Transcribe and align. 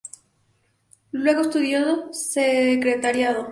Luego 1.11 1.41
estudió 1.41 2.11
Secretariado. 2.11 3.49